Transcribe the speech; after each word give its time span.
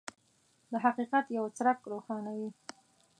د 0.71 0.73
حقیقت 0.85 1.25
یو 1.37 1.45
څرک 1.57 1.79
روښانوي. 1.91 2.49